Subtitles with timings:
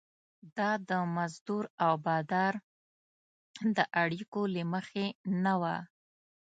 [0.57, 2.53] دا د مزدور او بادار
[3.77, 5.05] د اړیکو له مخې
[5.43, 5.77] نه وه.